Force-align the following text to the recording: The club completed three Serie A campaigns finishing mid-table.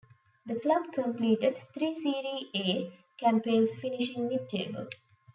The 0.47 0.59
club 0.59 0.93
completed 0.93 1.59
three 1.75 1.93
Serie 1.93 2.49
A 2.55 2.91
campaigns 3.19 3.71
finishing 3.75 4.27
mid-table. 4.29 4.87